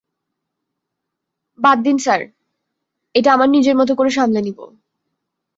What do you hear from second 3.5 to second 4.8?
নিজের মতো করে সামলে নিব।